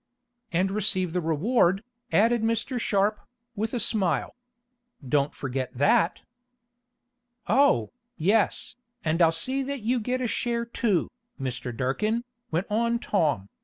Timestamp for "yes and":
8.17-9.21